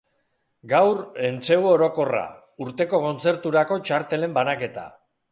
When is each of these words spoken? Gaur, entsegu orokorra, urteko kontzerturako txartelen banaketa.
Gaur, 0.69 1.01
entsegu 1.27 1.67
orokorra, 1.73 2.21
urteko 2.65 3.01
kontzerturako 3.03 3.77
txartelen 3.91 4.33
banaketa. 4.39 4.87